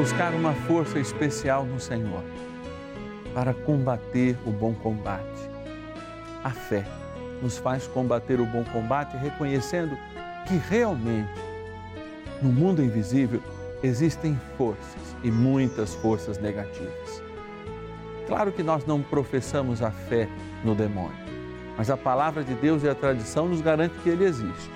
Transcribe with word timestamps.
buscar 0.00 0.32
uma 0.32 0.54
força 0.54 0.98
especial 0.98 1.66
no 1.66 1.78
Senhor 1.78 2.24
para 3.34 3.52
combater 3.52 4.34
o 4.46 4.50
bom 4.50 4.72
combate. 4.72 5.50
A 6.42 6.48
fé 6.48 6.86
nos 7.42 7.58
faz 7.58 7.86
combater 7.86 8.40
o 8.40 8.46
bom 8.46 8.64
combate 8.64 9.14
reconhecendo 9.18 9.94
que 10.48 10.56
realmente 10.56 11.28
no 12.40 12.50
mundo 12.50 12.82
invisível 12.82 13.42
existem 13.82 14.40
forças 14.56 15.14
e 15.22 15.30
muitas 15.30 15.94
forças 15.96 16.38
negativas. 16.38 17.22
Claro 18.26 18.52
que 18.52 18.62
nós 18.62 18.86
não 18.86 19.02
professamos 19.02 19.82
a 19.82 19.90
fé 19.90 20.26
no 20.64 20.74
demônio, 20.74 21.12
mas 21.76 21.90
a 21.90 21.96
palavra 21.98 22.42
de 22.42 22.54
Deus 22.54 22.84
e 22.84 22.88
a 22.88 22.94
tradição 22.94 23.48
nos 23.48 23.60
garante 23.60 23.94
que 24.02 24.08
ele 24.08 24.24
existe 24.24 24.70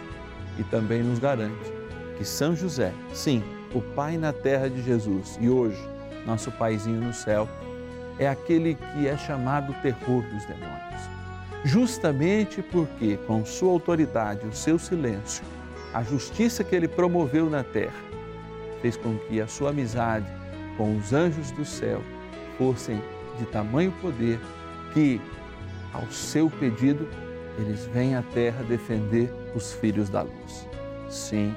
e 0.59 0.65
também 0.65 1.03
nos 1.03 1.19
garante 1.19 1.73
que 2.19 2.27
São 2.27 2.55
José, 2.55 2.93
sim, 3.15 3.43
o 3.75 3.83
Pai 3.83 4.17
na 4.17 4.33
terra 4.33 4.71
de 4.71 4.83
Jesus 4.83 5.37
e 5.41 5.51
hoje 5.51 5.95
nosso 6.27 6.51
Paizinho 6.53 7.01
no 7.01 7.13
céu, 7.13 7.49
é 8.19 8.29
aquele 8.29 8.75
que 8.75 9.07
é 9.07 9.17
chamado 9.17 9.75
terror 9.83 10.23
dos 10.23 10.45
demônios. 10.45 11.03
Justamente 11.65 12.63
porque, 12.63 13.17
com 13.27 13.45
sua 13.45 13.73
autoridade, 13.73 14.47
o 14.47 14.53
seu 14.53 14.79
silêncio, 14.79 15.45
a 15.93 16.03
justiça 16.03 16.63
que 16.63 16.75
ele 16.75 16.89
promoveu 16.89 17.49
na 17.49 17.65
terra, 17.65 18.05
fez 18.81 18.97
com 18.97 19.17
que 19.17 19.41
a 19.41 19.47
sua 19.47 19.71
amizade 19.71 20.27
com 20.77 20.97
os 20.97 21.13
anjos 21.13 21.51
do 21.53 21.65
céu 21.65 22.03
fossem 22.59 23.01
de 23.39 23.47
tamanho 23.47 23.93
poder 24.01 24.39
que, 24.93 25.21
ao 25.93 26.07
seu 26.11 26.51
pedido, 26.51 27.09
eles 27.59 27.87
vêm 27.87 28.15
à 28.15 28.23
terra 28.23 28.63
defender 28.65 29.33
os 29.55 29.73
filhos 29.73 30.11
da 30.11 30.23
luz. 30.23 30.69
Sim, 31.09 31.55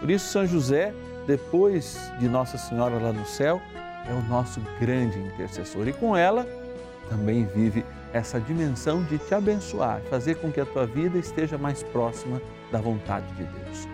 por 0.00 0.10
isso 0.10 0.30
São 0.30 0.46
José, 0.46 0.92
depois 1.26 1.98
de 2.18 2.28
Nossa 2.28 2.56
Senhora 2.56 2.98
lá 2.98 3.12
no 3.12 3.26
céu, 3.26 3.60
é 4.08 4.12
o 4.12 4.22
nosso 4.22 4.60
grande 4.80 5.18
intercessor 5.18 5.88
e 5.88 5.92
com 5.92 6.16
ela 6.16 6.46
também 7.08 7.44
vive 7.44 7.84
essa 8.12 8.40
dimensão 8.40 9.02
de 9.02 9.18
te 9.18 9.34
abençoar, 9.34 10.00
fazer 10.08 10.36
com 10.36 10.50
que 10.50 10.60
a 10.60 10.66
tua 10.66 10.86
vida 10.86 11.18
esteja 11.18 11.58
mais 11.58 11.82
próxima 11.82 12.40
da 12.70 12.80
vontade 12.80 13.26
de 13.34 13.44
Deus. 13.44 13.88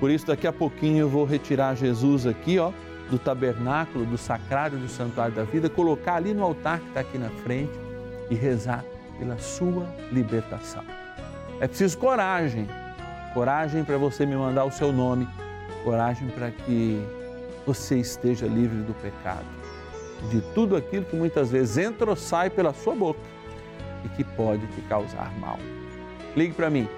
Por 0.00 0.10
isso, 0.10 0.26
daqui 0.26 0.46
a 0.46 0.52
pouquinho 0.52 0.98
eu 0.98 1.08
vou 1.08 1.24
retirar 1.24 1.74
Jesus 1.74 2.26
aqui, 2.26 2.58
ó, 2.58 2.72
do 3.10 3.18
tabernáculo, 3.18 4.04
do 4.04 4.18
sacrário 4.18 4.78
do 4.78 4.88
santuário 4.88 5.34
da 5.34 5.42
vida, 5.42 5.68
colocar 5.68 6.14
ali 6.14 6.32
no 6.34 6.44
altar 6.44 6.78
que 6.78 6.88
está 6.88 7.00
aqui 7.00 7.18
na 7.18 7.30
frente 7.30 7.72
e 8.30 8.34
rezar 8.34 8.84
pela 9.18 9.38
sua 9.38 9.86
libertação. 10.12 10.84
É 11.60 11.66
preciso 11.66 11.98
coragem, 11.98 12.68
coragem 13.34 13.82
para 13.82 13.98
você 13.98 14.24
me 14.24 14.36
mandar 14.36 14.64
o 14.64 14.70
seu 14.70 14.92
nome, 14.92 15.26
coragem 15.78 16.28
para 16.28 16.50
que 16.50 17.02
você 17.66 17.98
esteja 17.98 18.46
livre 18.46 18.82
do 18.82 18.94
pecado, 18.94 19.46
de 20.30 20.40
tudo 20.54 20.76
aquilo 20.76 21.04
que 21.04 21.16
muitas 21.16 21.50
vezes 21.50 21.78
entra 21.78 22.10
ou 22.10 22.16
sai 22.16 22.50
pela 22.50 22.72
sua 22.72 22.94
boca 22.94 23.20
e 24.04 24.08
que 24.10 24.22
pode 24.24 24.66
te 24.68 24.80
causar 24.82 25.32
mal. 25.38 25.58
Ligue 26.36 26.54
para 26.54 26.70
mim, 26.70 26.88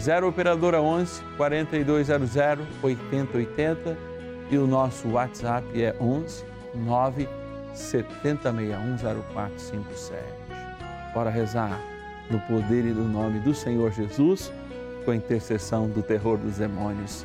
0 0.00 0.28
Operadora 0.28 0.80
11 0.80 1.22
4200 1.36 2.36
8080 2.82 3.96
e 4.50 4.58
o 4.58 4.66
nosso 4.66 5.08
WhatsApp 5.08 5.82
é 5.82 5.94
11 6.00 6.44
9 6.74 7.28
70610457. 7.74 10.16
Bora 11.14 11.30
rezar 11.30 11.80
no 12.30 12.38
poder 12.40 12.84
e 12.84 12.92
no 12.92 13.08
nome 13.08 13.38
do 13.40 13.54
Senhor 13.54 13.90
Jesus, 13.92 14.52
com 15.04 15.10
a 15.10 15.16
intercessão 15.16 15.88
do 15.88 16.02
terror 16.02 16.36
dos 16.36 16.58
demônios, 16.58 17.24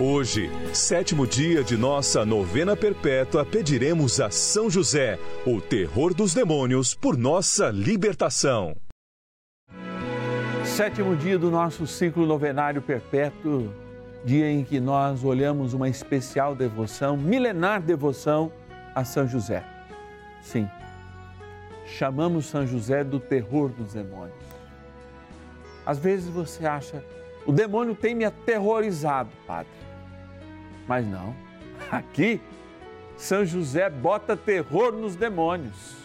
Hoje, 0.00 0.48
sétimo 0.72 1.26
dia 1.26 1.64
de 1.64 1.76
nossa 1.76 2.24
novena 2.24 2.76
perpétua, 2.76 3.44
pediremos 3.44 4.20
a 4.20 4.30
São 4.30 4.70
José, 4.70 5.18
o 5.44 5.60
terror 5.60 6.14
dos 6.14 6.32
demônios, 6.32 6.94
por 6.94 7.16
nossa 7.16 7.68
libertação. 7.70 8.76
Sétimo 10.64 11.16
dia 11.16 11.36
do 11.36 11.50
nosso 11.50 11.84
ciclo 11.84 12.24
novenário 12.26 12.80
perpétuo, 12.80 13.74
dia 14.24 14.48
em 14.48 14.62
que 14.62 14.78
nós 14.78 15.24
olhamos 15.24 15.74
uma 15.74 15.88
especial 15.88 16.54
devoção, 16.54 17.16
milenar 17.16 17.82
devoção 17.82 18.52
a 18.94 19.04
São 19.04 19.26
José. 19.26 19.64
Sim, 20.40 20.68
chamamos 21.84 22.46
São 22.46 22.64
José 22.64 23.02
do 23.02 23.18
terror 23.18 23.70
dos 23.70 23.94
demônios. 23.94 24.38
Às 25.84 25.98
vezes 25.98 26.28
você 26.28 26.64
acha, 26.64 27.04
o 27.44 27.50
demônio 27.50 27.96
tem 27.96 28.14
me 28.14 28.24
aterrorizado, 28.24 29.30
padre. 29.44 29.87
Mas 30.88 31.06
não, 31.06 31.36
aqui 31.92 32.40
São 33.16 33.44
José 33.44 33.88
bota 33.90 34.36
terror 34.36 34.92
nos 34.92 35.14
demônios. 35.14 35.96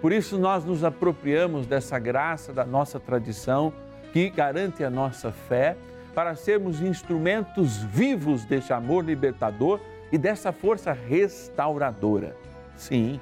Por 0.00 0.12
isso 0.12 0.38
nós 0.38 0.64
nos 0.64 0.82
apropriamos 0.82 1.66
dessa 1.66 1.98
graça 1.98 2.52
da 2.52 2.64
nossa 2.64 2.98
tradição 2.98 3.72
que 4.12 4.28
garante 4.28 4.82
a 4.82 4.90
nossa 4.90 5.30
fé 5.30 5.76
para 6.14 6.34
sermos 6.34 6.80
instrumentos 6.80 7.76
vivos 7.84 8.44
desse 8.44 8.72
amor 8.72 9.04
libertador 9.04 9.78
e 10.10 10.18
dessa 10.18 10.52
força 10.52 10.92
restauradora. 10.92 12.34
Sim, 12.76 13.20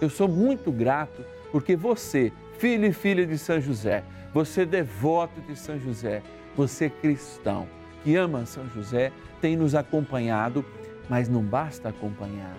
eu 0.00 0.08
sou 0.08 0.26
muito 0.26 0.72
grato 0.72 1.22
porque 1.52 1.76
você, 1.76 2.32
filho 2.58 2.86
e 2.86 2.92
filha 2.92 3.26
de 3.26 3.36
São 3.36 3.60
José, 3.60 4.02
você 4.32 4.64
devoto 4.64 5.40
de 5.42 5.54
São 5.54 5.78
José, 5.78 6.22
você 6.56 6.88
cristão 6.88 7.68
que 8.02 8.16
ama 8.16 8.46
São 8.46 8.68
José, 8.70 9.12
tem 9.40 9.56
nos 9.56 9.74
acompanhado, 9.74 10.64
mas 11.08 11.28
não 11.28 11.42
basta 11.42 11.88
acompanhar, 11.88 12.56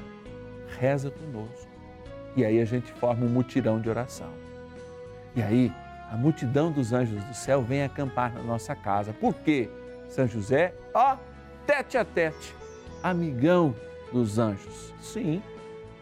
reza 0.80 1.12
conosco. 1.12 1.70
E 2.36 2.46
aí 2.46 2.60
a 2.60 2.66
gente 2.66 2.92
forma 2.94 3.26
um 3.26 3.30
mutirão 3.30 3.80
de 3.80 3.90
oração. 3.90 4.32
E 5.36 5.42
aí 5.42 5.72
a 6.12 6.18
multidão 6.18 6.72
dos 6.72 6.92
anjos 6.92 7.24
do 7.24 7.34
céu 7.34 7.62
vem 7.62 7.84
acampar 7.84 8.34
na 8.34 8.42
nossa 8.44 8.76
casa. 8.76 9.14
Por 9.14 9.34
quê? 9.36 9.70
São 10.10 10.28
José, 10.28 10.74
ó, 10.94 11.16
tete 11.66 11.98
a 11.98 12.04
tete, 12.04 12.54
amigão 13.02 13.74
dos 14.12 14.38
anjos. 14.38 14.94
Sim, 15.00 15.42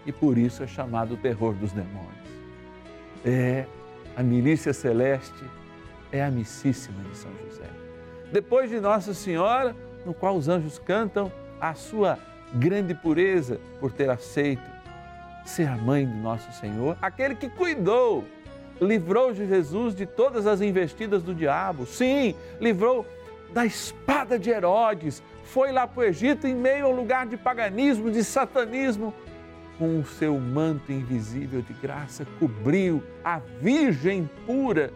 e 0.05 0.11
por 0.11 0.37
isso 0.37 0.63
é 0.63 0.67
chamado 0.67 1.13
o 1.13 1.17
terror 1.17 1.53
dos 1.53 1.71
demônios. 1.71 2.09
É, 3.23 3.65
a 4.15 4.23
milícia 4.23 4.73
celeste 4.73 5.43
é 6.11 6.23
amicíssima 6.23 7.03
de 7.03 7.15
São 7.15 7.31
José. 7.45 7.69
Depois 8.31 8.69
de 8.69 8.79
Nossa 8.79 9.13
Senhora, 9.13 9.75
no 10.05 10.13
qual 10.13 10.35
os 10.35 10.47
anjos 10.47 10.79
cantam 10.79 11.31
a 11.59 11.73
sua 11.73 12.17
grande 12.53 12.93
pureza 12.93 13.59
por 13.79 13.91
ter 13.91 14.09
aceito 14.09 14.79
ser 15.45 15.67
a 15.67 15.75
mãe 15.75 16.05
do 16.05 16.15
nosso 16.15 16.51
Senhor, 16.53 16.97
aquele 17.01 17.35
que 17.35 17.49
cuidou, 17.49 18.23
livrou 18.79 19.33
de 19.33 19.47
Jesus 19.47 19.95
de 19.95 20.05
todas 20.05 20.45
as 20.45 20.61
investidas 20.61 21.23
do 21.23 21.33
diabo. 21.33 21.85
Sim, 21.85 22.35
livrou 22.61 23.05
da 23.51 23.65
espada 23.65 24.37
de 24.37 24.49
Herodes, 24.51 25.23
foi 25.43 25.71
lá 25.71 25.87
para 25.87 26.01
o 26.01 26.03
Egito 26.03 26.45
em 26.45 26.53
meio 26.53 26.85
a 26.85 26.89
um 26.89 26.95
lugar 26.95 27.25
de 27.25 27.35
paganismo, 27.35 28.11
de 28.11 28.23
satanismo, 28.23 29.13
com 29.79 29.99
o 29.99 30.05
seu 30.05 30.37
manto 30.37 30.91
invisível 30.91 31.61
de 31.61 31.73
graça, 31.73 32.27
cobriu 32.37 33.01
a 33.23 33.39
Virgem 33.61 34.29
pura 34.45 34.91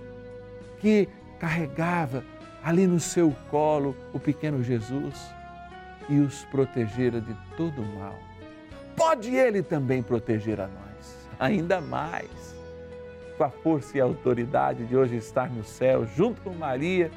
que 0.79 1.07
carregava 1.39 2.23
ali 2.63 2.87
no 2.87 2.99
seu 2.99 3.35
colo 3.49 3.95
o 4.13 4.19
pequeno 4.19 4.63
Jesus 4.63 5.19
e 6.07 6.19
os 6.19 6.45
protegera 6.45 7.19
de 7.19 7.33
todo 7.57 7.81
o 7.81 7.99
mal. 7.99 8.17
Pode 8.95 9.35
Ele 9.35 9.61
também 9.61 10.01
proteger 10.01 10.61
a 10.61 10.67
nós, 10.67 11.29
ainda 11.39 11.81
mais, 11.81 12.55
com 13.37 13.43
a 13.43 13.49
força 13.49 13.97
e 13.97 14.01
a 14.01 14.03
autoridade 14.03 14.85
de 14.85 14.95
hoje 14.95 15.15
estar 15.15 15.49
no 15.49 15.63
céu, 15.63 16.05
junto 16.05 16.41
com 16.41 16.53
Maria 16.53 17.11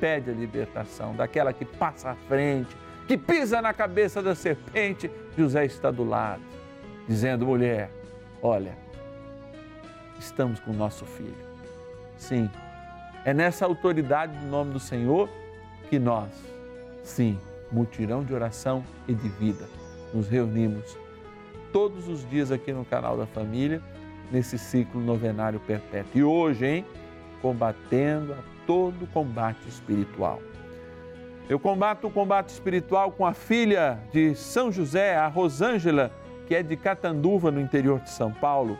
pede 0.00 0.30
a 0.30 0.34
libertação 0.34 1.14
daquela 1.14 1.52
que 1.52 1.64
passa 1.64 2.10
à 2.10 2.14
frente, 2.14 2.76
que 3.06 3.16
pisa 3.16 3.62
na 3.62 3.72
cabeça 3.72 4.22
da 4.22 4.34
serpente. 4.34 5.10
José 5.36 5.64
está 5.64 5.90
do 5.90 6.04
lado, 6.04 6.42
dizendo: 7.08 7.46
mulher, 7.46 7.90
olha, 8.42 8.76
estamos 10.18 10.58
com 10.60 10.72
o 10.72 10.74
nosso 10.74 11.06
filho. 11.06 11.54
Sim, 12.16 12.50
é 13.24 13.32
nessa 13.32 13.64
autoridade 13.64 14.36
do 14.36 14.46
nome 14.46 14.72
do 14.72 14.80
Senhor 14.80 15.28
que 15.88 15.98
nós, 15.98 16.30
sim, 17.02 17.38
mutirão 17.70 18.22
de 18.22 18.34
oração 18.34 18.84
e 19.08 19.14
de 19.14 19.28
vida, 19.28 19.64
nos 20.12 20.28
reunimos 20.28 20.96
todos 21.72 22.08
os 22.08 22.28
dias 22.28 22.52
aqui 22.52 22.72
no 22.72 22.84
canal 22.84 23.16
da 23.16 23.26
família, 23.26 23.82
nesse 24.30 24.58
ciclo 24.58 25.00
novenário 25.00 25.58
perpétuo. 25.58 26.12
E 26.14 26.22
hoje, 26.22 26.66
hein? 26.66 26.86
Combatendo 27.42 28.32
a 28.32 28.38
todo 28.66 29.06
combate 29.12 29.68
espiritual. 29.68 30.40
Eu 31.48 31.58
combato 31.58 32.06
o 32.06 32.10
combate 32.10 32.50
espiritual 32.50 33.10
com 33.10 33.26
a 33.26 33.34
filha 33.34 33.98
de 34.12 34.34
São 34.34 34.72
José, 34.72 35.16
a 35.16 35.26
Rosângela, 35.26 36.10
que 36.46 36.54
é 36.54 36.62
de 36.62 36.76
Catanduva, 36.76 37.50
no 37.50 37.60
interior 37.60 38.00
de 38.00 38.10
São 38.10 38.32
Paulo, 38.32 38.78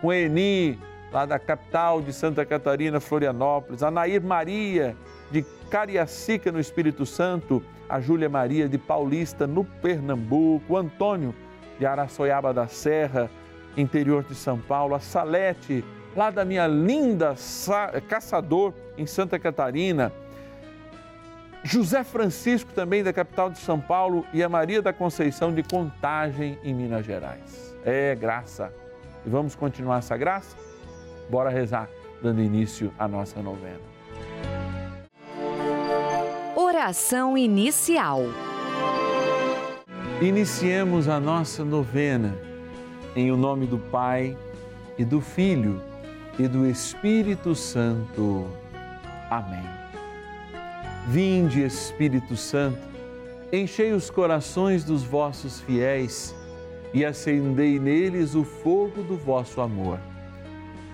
com 0.00 0.12
Eni, 0.12 0.78
lá 1.12 1.26
da 1.26 1.38
capital 1.38 2.00
de 2.00 2.12
Santa 2.12 2.44
Catarina, 2.44 3.00
Florianópolis, 3.00 3.82
a 3.82 3.90
Nair 3.90 4.22
Maria, 4.22 4.96
de 5.30 5.42
Cariacica, 5.70 6.50
no 6.52 6.60
Espírito 6.60 7.04
Santo, 7.04 7.62
a 7.88 8.00
Júlia 8.00 8.28
Maria, 8.28 8.68
de 8.68 8.78
Paulista, 8.78 9.46
no 9.46 9.64
Pernambuco, 9.64 10.74
o 10.74 10.76
Antônio, 10.76 11.34
de 11.78 11.86
Araçoiaba 11.86 12.52
da 12.52 12.66
Serra, 12.68 13.30
interior 13.76 14.24
de 14.24 14.34
São 14.34 14.58
Paulo, 14.58 14.94
a 14.94 15.00
Salete, 15.00 15.84
lá 16.16 16.30
da 16.30 16.44
minha 16.44 16.66
linda 16.66 17.34
Caçador, 18.08 18.72
em 18.98 19.06
Santa 19.06 19.38
Catarina, 19.38 20.12
José 21.62 22.02
Francisco, 22.02 22.72
também 22.72 23.04
da 23.04 23.12
capital 23.12 23.50
de 23.50 23.58
São 23.58 23.80
Paulo, 23.80 24.24
e 24.32 24.42
a 24.42 24.48
Maria 24.48 24.80
da 24.80 24.92
Conceição 24.92 25.52
de 25.52 25.62
Contagem, 25.62 26.58
em 26.64 26.72
Minas 26.72 27.04
Gerais. 27.04 27.74
É 27.84 28.14
graça. 28.14 28.72
E 29.26 29.28
vamos 29.28 29.54
continuar 29.54 29.98
essa 29.98 30.16
graça? 30.16 30.56
Bora 31.30 31.48
rezar, 31.48 31.88
dando 32.20 32.42
início 32.42 32.92
à 32.98 33.06
nossa 33.06 33.40
novena. 33.40 33.78
Oração 36.56 37.38
inicial. 37.38 38.22
Iniciemos 40.20 41.06
a 41.06 41.20
nossa 41.20 41.64
novena 41.64 42.36
em 43.14 43.30
o 43.30 43.36
nome 43.36 43.64
do 43.64 43.78
Pai 43.78 44.36
e 44.98 45.04
do 45.04 45.20
Filho 45.20 45.80
e 46.36 46.48
do 46.48 46.66
Espírito 46.66 47.54
Santo. 47.54 48.48
Amém. 49.30 49.64
Vinde, 51.06 51.62
Espírito 51.62 52.36
Santo, 52.36 52.80
enchei 53.52 53.92
os 53.92 54.10
corações 54.10 54.82
dos 54.82 55.04
vossos 55.04 55.60
fiéis 55.60 56.34
e 56.92 57.04
acendei 57.04 57.78
neles 57.78 58.34
o 58.34 58.42
fogo 58.42 59.04
do 59.04 59.16
vosso 59.16 59.60
amor. 59.60 60.09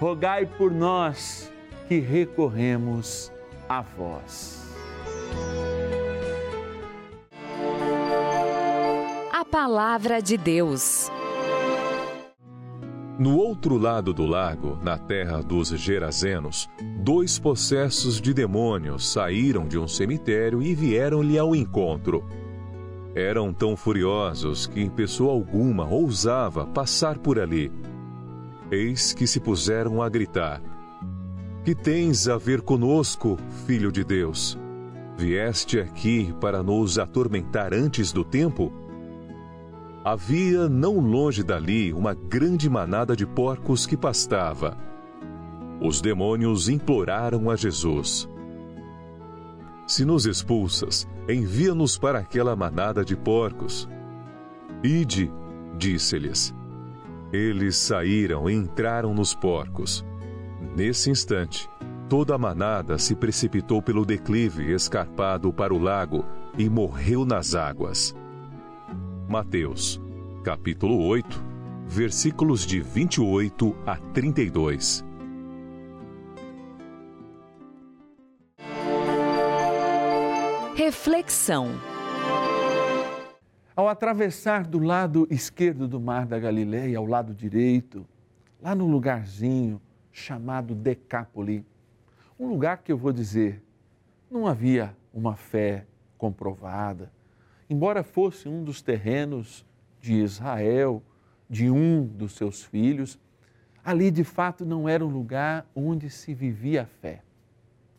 rogai 0.00 0.46
por 0.46 0.72
nós 0.72 1.52
que 1.86 2.00
recorremos 2.00 3.30
a 3.68 3.82
vós. 3.82 4.60
Palavra 9.50 10.22
de 10.22 10.36
Deus. 10.36 11.10
No 13.18 13.36
outro 13.36 13.76
lado 13.76 14.14
do 14.14 14.24
lago, 14.24 14.78
na 14.80 14.96
terra 14.96 15.42
dos 15.42 15.70
Gerazenos, 15.70 16.68
dois 17.02 17.36
possessos 17.36 18.20
de 18.20 18.32
demônios 18.32 19.12
saíram 19.12 19.66
de 19.66 19.76
um 19.76 19.88
cemitério 19.88 20.62
e 20.62 20.72
vieram-lhe 20.72 21.36
ao 21.36 21.54
encontro. 21.54 22.24
Eram 23.12 23.52
tão 23.52 23.76
furiosos 23.76 24.68
que 24.68 24.88
pessoa 24.88 25.32
alguma 25.32 25.84
ousava 25.84 26.64
passar 26.64 27.18
por 27.18 27.36
ali. 27.36 27.72
Eis 28.70 29.12
que 29.12 29.26
se 29.26 29.40
puseram 29.40 30.00
a 30.00 30.08
gritar: 30.08 30.62
Que 31.64 31.74
tens 31.74 32.28
a 32.28 32.38
ver 32.38 32.62
conosco, 32.62 33.36
filho 33.66 33.90
de 33.90 34.04
Deus? 34.04 34.56
Vieste 35.16 35.78
aqui 35.78 36.32
para 36.40 36.62
nos 36.62 36.98
atormentar 36.98 37.74
antes 37.74 38.12
do 38.12 38.24
tempo? 38.24 38.72
Havia 40.04 40.68
não 40.68 40.98
longe 40.98 41.42
dali 41.42 41.92
uma 41.92 42.14
grande 42.14 42.70
manada 42.70 43.16
de 43.16 43.26
porcos 43.26 43.86
que 43.86 43.96
pastava. 43.96 44.76
Os 45.82 46.00
demônios 46.00 46.68
imploraram 46.68 47.50
a 47.50 47.56
Jesus: 47.56 48.28
Se 49.84 50.04
nos 50.04 50.26
expulsas, 50.26 51.08
envia-nos 51.28 51.98
para 51.98 52.20
aquela 52.20 52.54
manada 52.54 53.04
de 53.04 53.16
porcos. 53.16 53.88
Ide, 54.82 55.30
disse-lhes. 55.76 56.54
Eles 57.32 57.76
saíram 57.76 58.50
e 58.50 58.54
entraram 58.54 59.14
nos 59.14 59.34
porcos. 59.34 60.04
Nesse 60.76 61.10
instante, 61.10 61.68
toda 62.08 62.34
a 62.34 62.38
manada 62.38 62.98
se 62.98 63.14
precipitou 63.14 63.80
pelo 63.80 64.04
declive 64.04 64.72
escarpado 64.72 65.52
para 65.52 65.72
o 65.72 65.78
lago 65.78 66.24
e 66.58 66.68
morreu 66.68 67.24
nas 67.24 67.54
águas. 67.54 68.14
Mateus, 69.28 70.00
capítulo 70.42 71.06
8, 71.06 71.44
versículos 71.86 72.66
de 72.66 72.80
28 72.80 73.76
a 73.86 73.96
32. 73.96 75.04
Reflexão. 80.74 81.89
Ao 83.76 83.88
atravessar 83.88 84.66
do 84.66 84.80
lado 84.80 85.28
esquerdo 85.30 85.86
do 85.86 86.00
mar 86.00 86.26
da 86.26 86.38
Galileia 86.38 86.98
ao 86.98 87.06
lado 87.06 87.32
direito, 87.32 88.04
lá 88.60 88.74
no 88.74 88.86
lugarzinho 88.86 89.80
chamado 90.10 90.74
Decápoli, 90.74 91.64
um 92.38 92.48
lugar 92.48 92.78
que 92.78 92.90
eu 92.90 92.98
vou 92.98 93.12
dizer, 93.12 93.62
não 94.30 94.46
havia 94.46 94.96
uma 95.14 95.36
fé 95.36 95.86
comprovada, 96.18 97.12
embora 97.68 98.02
fosse 98.02 98.48
um 98.48 98.64
dos 98.64 98.82
terrenos 98.82 99.64
de 100.00 100.14
Israel, 100.14 101.02
de 101.48 101.70
um 101.70 102.04
dos 102.04 102.32
seus 102.32 102.64
filhos, 102.64 103.18
ali 103.84 104.10
de 104.10 104.24
fato 104.24 104.66
não 104.66 104.88
era 104.88 105.04
um 105.04 105.08
lugar 105.08 105.64
onde 105.74 106.10
se 106.10 106.34
vivia 106.34 106.82
a 106.82 106.86
fé. 106.86 107.22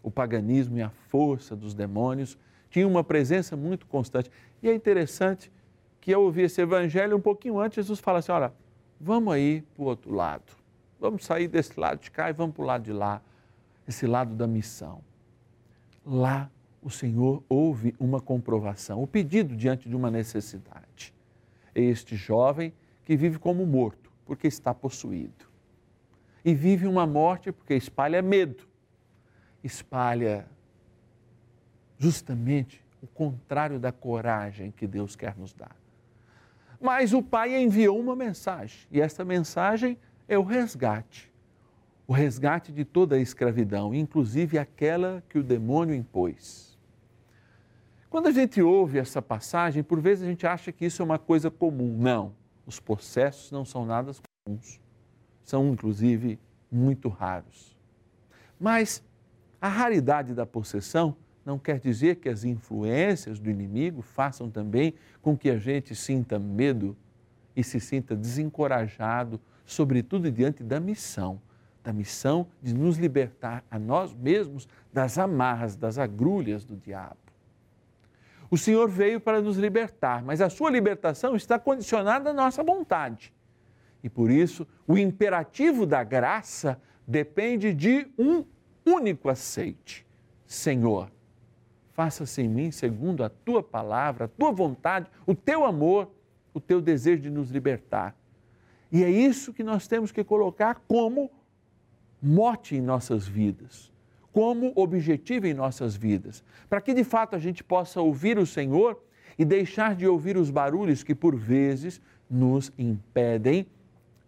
O 0.04 0.12
paganismo 0.12 0.78
e 0.78 0.82
a 0.82 0.90
força 0.90 1.56
dos 1.56 1.74
demônios 1.74 2.38
tinham 2.70 2.90
uma 2.90 3.04
presença 3.04 3.56
muito 3.56 3.86
constante. 3.86 4.32
E 4.62 4.70
é 4.70 4.74
interessante 4.74 5.52
que 6.02 6.12
eu 6.12 6.22
ouvi 6.22 6.42
esse 6.42 6.60
evangelho 6.60 7.16
um 7.16 7.22
pouquinho 7.22 7.60
antes, 7.60 7.76
Jesus 7.76 8.00
fala 8.00 8.20
assim: 8.20 8.32
olha, 8.32 8.52
vamos 9.00 9.34
aí 9.34 9.62
para 9.76 9.84
o 9.84 9.86
outro 9.86 10.14
lado. 10.14 10.52
Vamos 11.00 11.24
sair 11.24 11.48
desse 11.48 11.80
lado 11.80 12.00
de 12.00 12.12
cá 12.12 12.30
e 12.30 12.34
vamos 12.34 12.56
para 12.56 12.64
o 12.64 12.66
lado 12.66 12.84
de 12.84 12.92
lá 12.92 13.22
esse 13.88 14.06
lado 14.06 14.36
da 14.36 14.48
missão. 14.48 15.02
Lá 16.06 16.50
o 16.82 16.90
Senhor 16.90 17.44
ouve 17.48 17.96
uma 18.00 18.20
comprovação, 18.20 19.02
o 19.02 19.08
pedido 19.08 19.56
diante 19.56 19.88
de 19.88 19.96
uma 19.96 20.10
necessidade. 20.10 21.14
Este 21.74 22.16
jovem 22.16 22.74
que 23.06 23.16
vive 23.16 23.38
como 23.38 23.66
morto, 23.66 24.12
porque 24.26 24.48
está 24.48 24.74
possuído. 24.74 25.46
E 26.44 26.56
vive 26.56 26.88
uma 26.88 27.06
morte 27.06 27.52
porque 27.52 27.76
espalha 27.76 28.22
medo, 28.22 28.68
espalha 29.64 30.48
justamente 32.00 32.84
o 33.02 33.08
contrário 33.08 33.80
da 33.80 33.92
coragem 33.92 34.72
que 34.72 34.88
Deus 34.88 35.16
quer 35.16 35.36
nos 35.38 35.54
dar. 35.54 35.81
Mas 36.82 37.14
o 37.14 37.22
pai 37.22 37.62
enviou 37.62 38.00
uma 38.00 38.16
mensagem, 38.16 38.80
e 38.92 39.00
essa 39.00 39.24
mensagem 39.24 39.98
é 40.28 40.38
o 40.38 40.44
resgate 40.44 41.32
o 42.12 42.14
resgate 42.14 42.74
de 42.74 42.84
toda 42.84 43.16
a 43.16 43.20
escravidão, 43.20 43.94
inclusive 43.96 44.58
aquela 44.58 45.24
que 45.30 45.40
o 45.40 45.44
demônio 45.44 45.96
impôs. 45.96 46.78
Quando 48.10 48.28
a 48.28 48.32
gente 48.32 48.62
ouve 48.62 49.00
essa 49.00 49.22
passagem, 49.22 49.82
por 49.82 50.02
vezes 50.02 50.26
a 50.26 50.28
gente 50.28 50.46
acha 50.46 50.74
que 50.74 50.84
isso 50.84 51.02
é 51.02 51.06
uma 51.06 51.18
coisa 51.18 51.50
comum. 51.50 51.96
Não, 51.98 52.34
os 52.66 52.82
processos 52.82 53.50
não 53.50 53.64
são 53.64 53.86
nada 53.86 54.12
comuns. 54.46 54.78
São, 55.42 55.70
inclusive, 55.70 56.38
muito 56.70 57.08
raros. 57.08 57.78
Mas 58.60 59.02
a 59.62 59.70
raridade 59.70 60.34
da 60.34 60.46
possessão 60.46 61.16
não 61.46 61.58
quer 61.58 61.80
dizer 61.80 62.18
que 62.18 62.30
as 62.30 62.44
influências 62.44 63.40
do 63.40 63.50
inimigo 63.50 64.02
façam 64.02 64.50
também 64.50 64.94
com 65.22 65.38
que 65.38 65.50
a 65.50 65.58
gente 65.58 65.96
sinta 65.96 66.38
medo 66.38 66.96
e 67.56 67.64
se 67.64 67.80
sinta 67.80 68.16
desencorajado, 68.16 69.40
sobretudo 69.66 70.32
diante 70.32 70.64
da 70.64 70.80
missão 70.80 71.42
da 71.84 71.92
missão 71.92 72.48
de 72.62 72.74
nos 72.74 72.98
libertar 72.98 73.64
a 73.70 73.80
nós 73.80 74.14
mesmos 74.14 74.68
das 74.94 75.18
amarras, 75.18 75.76
das 75.76 75.98
agrulhas 75.98 76.64
do 76.64 76.76
diabo. 76.76 77.18
O 78.50 78.58
Senhor 78.58 78.90
veio 78.90 79.20
para 79.20 79.42
nos 79.42 79.58
libertar, 79.58 80.24
mas 80.24 80.42
a 80.42 80.50
sua 80.50 80.70
libertação 80.70 81.36
está 81.36 81.58
condicionada 81.58 82.32
à 82.32 82.34
nossa 82.34 82.62
vontade. 82.64 83.34
E 84.04 84.10
por 84.10 84.30
isso, 84.30 84.68
o 84.86 84.98
imperativo 84.98 85.86
da 85.86 86.04
graça 86.04 86.80
depende 87.08 87.74
de 87.74 88.08
um 88.18 88.44
único 88.86 89.30
aceite: 89.30 90.06
Senhor, 90.46 91.10
faça-se 91.94 92.42
em 92.42 92.48
mim 92.48 92.72
segundo 92.72 93.24
a 93.24 93.30
tua 93.30 93.62
palavra, 93.62 94.26
a 94.26 94.28
tua 94.28 94.52
vontade, 94.52 95.10
o 95.26 95.36
teu 95.36 95.66
amor, 95.66 96.10
o 96.54 96.60
teu 96.60 96.82
desejo 96.82 97.22
de 97.22 97.30
nos 97.30 97.50
libertar. 97.50 98.16
E 98.92 99.04
é 99.04 99.10
isso 99.10 99.54
que 99.54 99.64
nós 99.64 99.88
temos 99.88 100.12
que 100.12 100.24
colocar 100.24 100.84
como 100.88 101.32
mote 102.22 102.76
em 102.76 102.82
nossas 102.82 103.28
vidas, 103.28 103.92
como 104.32 104.72
objetivo 104.76 105.48
em 105.48 105.54
nossas 105.54 105.96
vidas, 105.96 106.44
para 106.70 106.82
que 106.82 106.94
de 106.94 107.04
fato 107.04 107.36
a 107.36 107.40
gente 107.40 107.64
possa 107.64 108.02
ouvir 108.02 108.38
o 108.38 108.46
Senhor 108.46 109.02
e 109.38 109.46
deixar 109.46 109.96
de 109.96 110.06
ouvir 110.06 110.38
os 110.38 110.50
barulhos 110.50 111.04
que 111.04 111.16
por 111.16 111.36
vezes 111.36 112.02
nos 112.30 112.72
impedem 112.78 113.66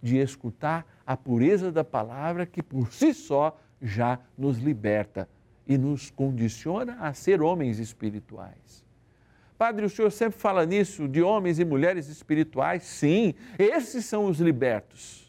de 0.02 0.18
escutar 0.18 0.86
a 1.06 1.16
pureza 1.16 1.72
da 1.72 1.84
palavra 1.84 2.46
que 2.46 2.64
por 2.64 2.92
si 2.92 3.14
só 3.14 3.58
já 3.82 4.20
nos 4.38 4.58
liberta 4.58 5.28
e 5.68 5.78
nos 5.78 6.10
condiciona 6.10 6.98
a 7.00 7.14
ser 7.14 7.42
homens 7.42 7.80
espirituais. 7.80 8.84
Padre, 9.58 9.86
o 9.86 9.90
senhor 9.90 10.12
sempre 10.12 10.40
fala 10.40 10.66
nisso 10.66 11.08
de 11.08 11.22
homens 11.22 11.60
e 11.60 11.66
mulheres 11.66 12.08
espirituais? 12.08 12.84
Sim, 12.84 13.34
esses 13.58 14.06
são 14.06 14.26
os 14.26 14.40
libertos 14.40 15.24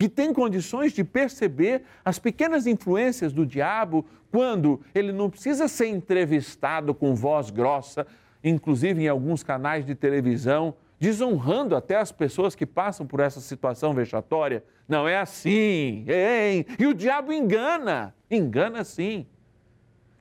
que 0.00 0.08
tem 0.08 0.32
condições 0.32 0.94
de 0.94 1.04
perceber 1.04 1.82
as 2.02 2.18
pequenas 2.18 2.66
influências 2.66 3.34
do 3.34 3.44
diabo 3.44 4.06
quando 4.30 4.80
ele 4.94 5.12
não 5.12 5.28
precisa 5.28 5.68
ser 5.68 5.88
entrevistado 5.88 6.94
com 6.94 7.14
voz 7.14 7.50
grossa, 7.50 8.06
inclusive 8.42 9.02
em 9.02 9.08
alguns 9.08 9.42
canais 9.42 9.84
de 9.84 9.94
televisão, 9.94 10.74
desonrando 10.98 11.76
até 11.76 11.96
as 11.96 12.10
pessoas 12.10 12.54
que 12.54 12.64
passam 12.64 13.06
por 13.06 13.20
essa 13.20 13.40
situação 13.40 13.92
vexatória. 13.92 14.64
Não 14.88 15.06
é 15.06 15.18
assim, 15.18 16.06
hein? 16.08 16.64
E 16.78 16.86
o 16.86 16.94
diabo 16.94 17.30
engana, 17.30 18.14
engana 18.30 18.84
sim, 18.84 19.26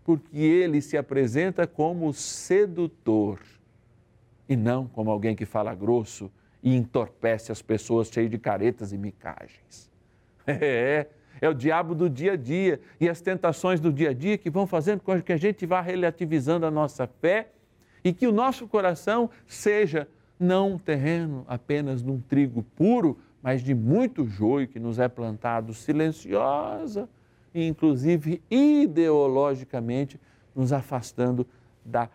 porque 0.09 0.39
ele 0.39 0.81
se 0.81 0.97
apresenta 0.97 1.67
como 1.67 2.11
sedutor 2.11 3.39
e 4.49 4.55
não 4.55 4.87
como 4.87 5.11
alguém 5.11 5.35
que 5.35 5.45
fala 5.45 5.75
grosso 5.75 6.31
e 6.63 6.75
entorpece 6.75 7.51
as 7.51 7.61
pessoas 7.61 8.09
cheio 8.09 8.27
de 8.27 8.39
caretas 8.39 8.91
e 8.91 8.97
micagens. 8.97 9.87
É, 10.47 11.05
é 11.39 11.47
o 11.47 11.53
diabo 11.53 11.93
do 11.93 12.09
dia 12.09 12.31
a 12.31 12.35
dia 12.35 12.81
e 12.99 13.07
as 13.07 13.21
tentações 13.21 13.79
do 13.79 13.93
dia 13.93 14.09
a 14.09 14.13
dia 14.13 14.35
que 14.35 14.49
vão 14.49 14.65
fazendo 14.65 15.01
com 15.01 15.21
que 15.21 15.31
a 15.31 15.37
gente 15.37 15.63
vá 15.67 15.79
relativizando 15.79 16.65
a 16.65 16.71
nossa 16.71 17.05
fé 17.05 17.51
e 18.03 18.11
que 18.11 18.25
o 18.25 18.31
nosso 18.31 18.67
coração 18.67 19.29
seja 19.45 20.07
não 20.39 20.71
um 20.71 20.79
terreno 20.79 21.45
apenas 21.47 22.01
de 22.01 22.09
um 22.09 22.19
trigo 22.19 22.63
puro, 22.75 23.19
mas 23.43 23.61
de 23.61 23.75
muito 23.75 24.25
joio 24.25 24.67
que 24.67 24.79
nos 24.79 24.97
é 24.97 25.07
plantado 25.07 25.71
silenciosa 25.71 27.07
inclusive 27.53 28.41
ideologicamente 28.49 30.19
nos 30.55 30.71
afastando 30.73 31.47
da 31.83 32.09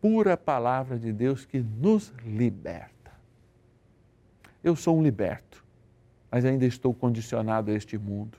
pura 0.00 0.36
palavra 0.36 0.98
de 0.98 1.12
Deus 1.12 1.44
que 1.44 1.60
nos 1.60 2.12
liberta. 2.24 3.12
Eu 4.62 4.74
sou 4.74 4.98
um 4.98 5.02
liberto, 5.02 5.64
mas 6.30 6.44
ainda 6.44 6.66
estou 6.66 6.94
condicionado 6.94 7.70
a 7.70 7.74
este 7.74 7.98
mundo. 7.98 8.38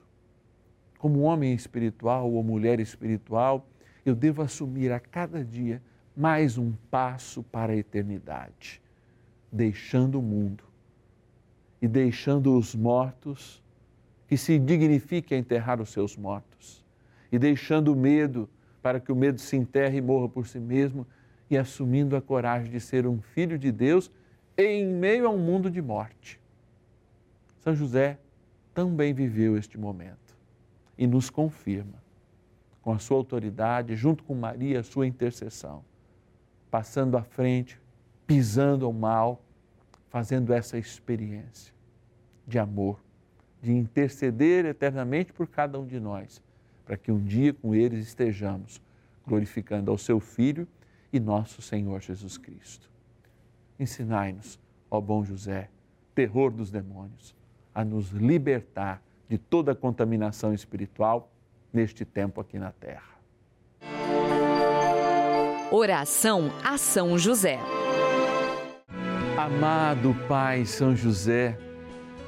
Como 0.98 1.22
homem 1.22 1.53
espiritual 1.53 2.31
ou 2.31 2.43
mulher 2.43 2.79
espiritual, 2.79 3.65
eu 4.05 4.15
devo 4.15 4.41
assumir 4.41 4.91
a 4.91 5.00
cada 5.00 5.43
dia 5.43 5.81
mais 6.15 6.58
um 6.58 6.74
passo 6.89 7.43
para 7.43 7.74
a 7.74 7.75
eternidade, 7.75 8.81
deixando 9.51 10.20
o 10.20 10.22
mundo 10.22 10.63
e 11.81 11.88
deixando 11.88 12.55
os 12.58 12.75
mortos 12.75 13.63
que 14.32 14.38
se 14.38 14.58
dignifiquem 14.58 15.36
a 15.36 15.42
enterrar 15.42 15.82
os 15.82 15.90
seus 15.90 16.16
mortos, 16.16 16.86
e 17.34 17.38
deixando 17.38 17.92
o 17.92 17.96
medo 17.98 18.50
para 18.82 18.98
que 18.98 19.12
o 19.12 19.16
medo 19.16 19.42
se 19.42 19.58
enterre 19.58 19.98
e 19.98 20.02
morra 20.02 20.30
por 20.30 20.48
si 20.48 20.58
mesmo, 20.58 21.06
e 21.50 21.58
assumindo 21.58 22.16
a 22.16 22.22
coragem 22.22 22.72
de 22.72 22.80
ser 22.80 23.06
um 23.06 23.20
filho 23.20 23.60
de 23.60 23.74
Deus 23.74 24.10
em 24.58 24.86
meio 24.86 25.28
a 25.28 25.30
um 25.30 25.38
mundo 25.38 25.70
de 25.70 25.82
morte. 25.82 26.40
São 27.60 27.76
José 27.76 28.20
também 28.74 29.14
viveu 29.14 29.58
este 29.58 29.78
momento 29.78 30.34
e 30.98 31.06
nos 31.06 31.30
confirma, 31.30 32.02
com 32.82 32.94
a 32.94 33.00
sua 33.00 33.18
autoridade, 33.18 33.98
junto 33.98 34.24
com 34.24 34.34
Maria, 34.34 34.80
a 34.80 34.84
sua 34.84 35.06
intercessão, 35.06 35.84
passando 36.70 37.18
à 37.18 37.22
frente, 37.22 37.78
pisando 38.26 38.86
ao 38.86 38.94
mal, 38.94 39.44
fazendo 40.08 40.54
essa 40.54 40.78
experiência 40.78 41.74
de 42.48 42.58
amor, 42.58 42.98
de 43.62 43.72
interceder 43.72 44.65
eternamente 44.65 45.32
por 45.32 45.48
cada 45.48 45.80
um 45.80 45.86
de 45.86 46.00
nós, 46.00 46.41
para 46.86 46.98
que 46.98 47.12
um 47.12 47.24
dia 47.24 47.53
com 47.53 47.75
eles 47.75 48.08
estejamos 48.08 48.82
glorificando 49.25 49.91
ao 49.91 49.98
seu 49.98 50.20
Filho 50.20 50.68
e 51.13 51.20
nosso 51.20 51.62
Senhor 51.62 52.01
Jesus 52.01 52.38
Cristo. 52.38 52.89
Ensinai-nos, 53.80 54.60
ó 54.89 55.00
bom 55.00 55.24
José, 55.24 55.70
terror 56.15 56.51
dos 56.51 56.72
demônios, 56.72 57.36
a 57.74 57.86
nos 57.86 58.10
libertar 58.10 59.01
de 59.30 59.38
toda 59.38 59.74
contaminação 59.74 60.53
espiritual 60.53 61.32
neste 61.72 62.03
tempo 62.03 62.41
aqui 62.41 62.60
na 62.60 62.72
terra. 62.72 63.12
Oração 65.72 66.51
a 66.63 66.77
São 66.77 67.18
José. 67.18 67.58
Amado 69.38 70.13
Pai 70.27 70.65
São 70.65 70.94
José, 70.96 71.58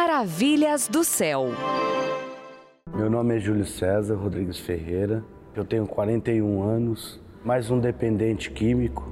Maravilhas 0.00 0.86
do 0.86 1.02
céu. 1.02 1.46
Meu 2.94 3.10
nome 3.10 3.36
é 3.36 3.40
Júlio 3.40 3.64
César 3.66 4.14
Rodrigues 4.14 4.56
Ferreira. 4.56 5.24
Eu 5.56 5.64
tenho 5.64 5.88
41 5.88 6.62
anos, 6.62 7.20
mais 7.44 7.68
um 7.68 7.80
dependente 7.80 8.48
químico. 8.48 9.08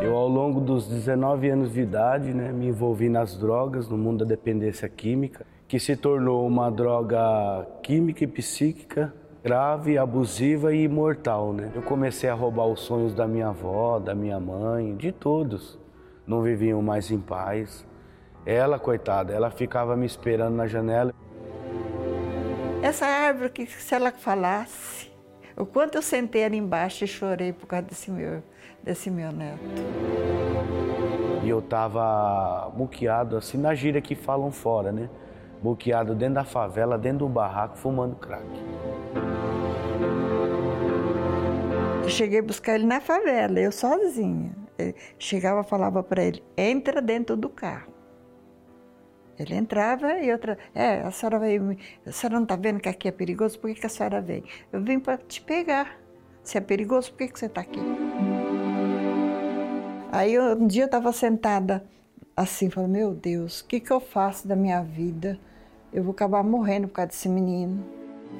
Eu, 0.00 0.16
ao 0.16 0.26
longo 0.26 0.62
dos 0.62 0.88
19 0.88 1.50
anos 1.50 1.74
de 1.74 1.82
idade, 1.82 2.32
né, 2.32 2.52
me 2.52 2.68
envolvi 2.68 3.10
nas 3.10 3.36
drogas, 3.36 3.86
no 3.86 3.98
mundo 3.98 4.20
da 4.20 4.24
dependência 4.24 4.88
química, 4.88 5.44
que 5.68 5.78
se 5.78 5.94
tornou 5.94 6.46
uma 6.46 6.70
droga 6.70 7.66
química 7.82 8.24
e 8.24 8.26
psíquica 8.26 9.12
grave, 9.44 9.98
abusiva 9.98 10.74
e 10.74 10.84
imortal, 10.84 11.52
né? 11.52 11.70
Eu 11.74 11.82
comecei 11.82 12.30
a 12.30 12.34
roubar 12.34 12.66
os 12.66 12.80
sonhos 12.80 13.12
da 13.12 13.28
minha 13.28 13.48
avó, 13.48 13.98
da 13.98 14.14
minha 14.14 14.40
mãe, 14.40 14.96
de 14.96 15.12
todos. 15.12 15.78
Não 16.26 16.40
viviam 16.40 16.80
mais 16.80 17.10
em 17.10 17.20
paz. 17.20 17.89
Ela, 18.46 18.78
coitada, 18.78 19.32
ela 19.32 19.50
ficava 19.50 19.96
me 19.96 20.06
esperando 20.06 20.54
na 20.54 20.66
janela. 20.66 21.12
Essa 22.82 23.06
árvore 23.06 23.50
que 23.50 23.66
se 23.66 23.94
ela 23.94 24.10
falasse, 24.10 25.12
o 25.56 25.66
quanto 25.66 25.96
eu 25.96 26.02
sentei 26.02 26.44
ali 26.44 26.56
embaixo 26.56 27.04
e 27.04 27.06
chorei 27.06 27.52
por 27.52 27.66
causa 27.66 27.86
desse 27.86 28.10
meu, 28.10 28.42
desse 28.82 29.10
meu 29.10 29.30
neto. 29.30 29.60
E 31.42 31.48
eu 31.48 31.60
tava 31.60 32.72
muqueado 32.74 33.36
assim 33.36 33.58
na 33.58 33.74
gíria 33.74 34.00
que 34.00 34.14
falam 34.14 34.50
fora, 34.50 34.90
né? 34.90 35.10
Muqueado 35.62 36.14
dentro 36.14 36.36
da 36.36 36.44
favela, 36.44 36.96
dentro 36.96 37.20
do 37.20 37.28
barraco, 37.28 37.76
fumando 37.76 38.16
crack. 38.16 38.46
Eu 42.02 42.08
cheguei 42.08 42.38
a 42.40 42.42
buscar 42.42 42.74
ele 42.74 42.86
na 42.86 43.00
favela, 43.00 43.60
eu 43.60 43.70
sozinha. 43.70 44.52
Eu 44.78 44.94
chegava 45.18 45.60
e 45.60 45.64
falava 45.64 46.02
para 46.02 46.24
ele: 46.24 46.42
entra 46.56 47.02
dentro 47.02 47.36
do 47.36 47.50
carro. 47.50 47.99
Ele 49.40 49.54
entrava 49.54 50.18
e 50.18 50.30
outra, 50.30 50.58
é, 50.74 51.00
a 51.00 51.10
senhora 51.10 51.38
veio, 51.38 51.74
a 52.06 52.12
senhora 52.12 52.36
não 52.36 52.42
está 52.42 52.56
vendo 52.56 52.78
que 52.78 52.90
aqui 52.90 53.08
é 53.08 53.10
perigoso, 53.10 53.58
por 53.58 53.70
que, 53.70 53.80
que 53.80 53.86
a 53.86 53.88
senhora 53.88 54.20
veio? 54.20 54.44
Eu 54.70 54.82
vim 54.82 55.00
para 55.00 55.16
te 55.16 55.40
pegar. 55.40 55.98
Se 56.44 56.58
é 56.58 56.60
perigoso, 56.60 57.10
por 57.10 57.18
que, 57.18 57.28
que 57.28 57.38
você 57.38 57.46
está 57.46 57.62
aqui? 57.62 57.80
Aí 60.12 60.38
um 60.38 60.66
dia 60.66 60.82
eu 60.82 60.86
estava 60.86 61.10
sentada 61.10 61.86
assim, 62.36 62.68
falando, 62.68 62.90
meu 62.90 63.14
Deus, 63.14 63.60
o 63.60 63.66
que, 63.66 63.80
que 63.80 63.90
eu 63.90 63.98
faço 63.98 64.46
da 64.46 64.54
minha 64.54 64.82
vida? 64.82 65.38
Eu 65.90 66.02
vou 66.02 66.12
acabar 66.12 66.42
morrendo 66.42 66.88
por 66.88 66.94
causa 66.94 67.08
desse 67.08 67.28
menino. 67.28 67.82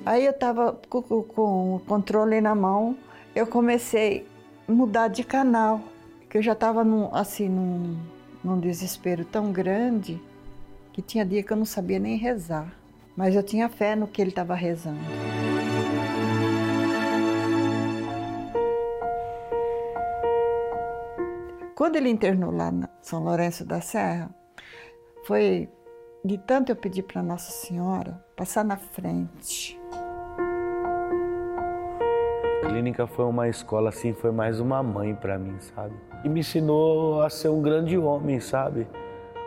Aí 0.05 0.27
eu 0.27 0.33
estava 0.33 0.79
com, 0.89 1.03
com 1.03 1.77
o 1.77 1.81
controle 1.81 2.43
na 2.43 2.55
mão, 2.55 2.95
eu 3.35 3.47
comecei 3.47 4.27
a 4.69 4.73
mudar 4.73 5.09
de 5.09 5.25
canal, 5.25 5.81
que 6.29 6.37
eu 6.37 6.43
já 6.43 6.53
estava 6.53 6.85
assim, 7.13 7.49
num, 7.49 7.97
num 8.45 8.61
desespero 8.61 9.25
tão 9.25 9.51
grande 9.51 10.21
que 11.01 11.07
tinha 11.07 11.25
dia 11.25 11.43
que 11.43 11.51
eu 11.51 11.57
não 11.57 11.65
sabia 11.65 11.99
nem 11.99 12.19
rezar, 12.19 12.71
mas 13.17 13.35
eu 13.35 13.43
tinha 13.43 13.71
fé 13.71 13.97
no 13.97 14.07
que 14.07 14.21
ele 14.21 14.29
estava 14.29 14.55
rezando. 14.55 15.01
Quando 21.75 21.97
ele 21.97 22.11
internou 22.11 22.51
lá 22.51 22.71
na 22.71 22.89
São 23.01 23.25
Lourenço 23.25 23.65
da 23.65 23.81
Serra, 23.81 24.29
foi 25.25 25.71
de 26.23 26.37
tanto 26.37 26.71
eu 26.71 26.77
pedir 26.77 27.05
para 27.05 27.23
Nossa 27.23 27.51
Senhora 27.51 28.23
passar 28.37 28.63
na 28.63 28.77
frente. 28.77 29.81
A 32.63 32.69
clínica 32.69 33.07
foi 33.07 33.25
uma 33.25 33.49
escola 33.49 33.89
assim, 33.89 34.13
foi 34.13 34.31
mais 34.31 34.61
uma 34.61 34.83
mãe 34.83 35.15
para 35.15 35.39
mim, 35.39 35.59
sabe? 35.61 35.95
E 36.23 36.29
me 36.29 36.41
ensinou 36.41 37.23
a 37.23 37.31
ser 37.31 37.49
um 37.49 37.63
grande 37.63 37.97
homem, 37.97 38.39
sabe? 38.39 38.87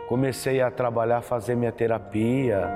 Comecei 0.08 0.60
a 0.60 0.70
trabalhar, 0.70 1.22
fazer 1.22 1.54
minha 1.54 1.72
terapia. 1.72 2.68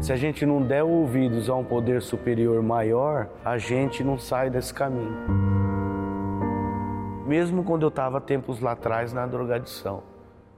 Se 0.00 0.12
a 0.12 0.16
gente 0.16 0.44
não 0.44 0.60
der 0.60 0.82
ouvidos 0.82 1.48
a 1.48 1.54
um 1.54 1.64
poder 1.64 2.02
superior 2.02 2.60
maior, 2.60 3.28
a 3.44 3.56
gente 3.56 4.02
não 4.02 4.18
sai 4.18 4.50
desse 4.50 4.74
caminho. 4.74 5.16
Mesmo 7.24 7.62
quando 7.62 7.82
eu 7.82 7.88
estava 7.88 8.20
tempos 8.20 8.60
lá 8.60 8.72
atrás 8.72 9.12
na 9.12 9.26
drogadição, 9.26 10.02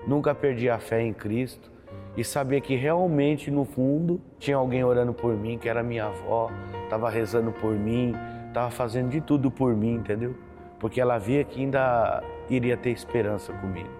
nunca 0.06 0.34
perdi 0.34 0.70
a 0.70 0.78
fé 0.78 1.02
em 1.02 1.12
Cristo 1.12 1.70
e 2.16 2.24
sabia 2.24 2.60
que 2.60 2.74
realmente 2.74 3.50
no 3.50 3.64
fundo 3.64 4.20
tinha 4.38 4.56
alguém 4.56 4.82
orando 4.82 5.12
por 5.12 5.34
mim, 5.36 5.58
que 5.58 5.68
era 5.68 5.82
minha 5.82 6.06
avó, 6.06 6.50
estava 6.84 7.10
rezando 7.10 7.52
por 7.52 7.74
mim, 7.74 8.14
estava 8.54 8.70
fazendo 8.70 9.10
de 9.10 9.20
tudo 9.20 9.50
por 9.50 9.74
mim, 9.74 9.94
entendeu? 9.94 10.36
Porque 10.78 11.00
ela 11.00 11.18
via 11.18 11.42
que 11.42 11.60
ainda 11.60 12.22
iria 12.48 12.76
ter 12.76 12.90
esperança 12.90 13.52
comigo. 13.52 13.90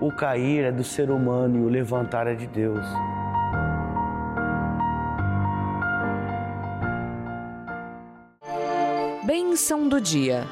O 0.00 0.12
cair 0.12 0.64
é 0.64 0.70
do 0.70 0.84
ser 0.84 1.10
humano 1.10 1.58
e 1.58 1.62
o 1.62 1.68
levantar 1.68 2.28
é 2.28 2.34
de 2.34 2.46
Deus. 2.46 2.86
Bênção 9.24 9.88
do 9.88 10.00
dia. 10.00 10.44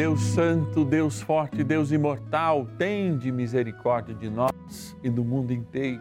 Deus 0.00 0.22
Santo, 0.22 0.82
Deus 0.82 1.20
Forte, 1.20 1.62
Deus 1.62 1.92
Imortal, 1.92 2.66
tem 2.78 3.18
de 3.18 3.30
misericórdia 3.30 4.14
de 4.14 4.30
nós 4.30 4.96
e 5.02 5.10
do 5.10 5.22
mundo 5.22 5.52
inteiro. 5.52 6.00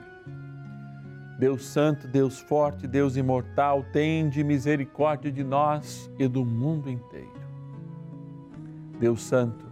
Deus 1.38 1.66
Santo, 1.66 2.08
Deus 2.08 2.40
Forte, 2.40 2.88
Deus 2.88 3.18
Imortal, 3.18 3.84
tem 3.92 4.30
de 4.30 4.42
misericórdia 4.42 5.30
de 5.30 5.44
nós 5.44 6.10
e 6.18 6.30
do 6.30 6.46
mundo 6.46 6.90
inteiro. 6.90 7.42
Deus 8.98 9.22
Santo, 9.22 9.66